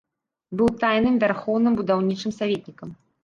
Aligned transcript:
Быў 0.59 0.69
тайным 0.83 1.19
вярхоўным 1.25 1.77
будаўнічым 1.81 2.35
саветнікам. 2.39 2.89